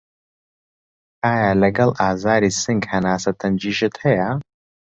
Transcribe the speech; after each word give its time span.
ئایا 1.23 1.51
لەگەڵ 1.61 1.89
ئازاری 2.01 2.51
سنگ 2.61 2.81
هەناسه 2.91 3.31
تەنگیشت 3.39 3.95
هەیە؟ 4.03 4.29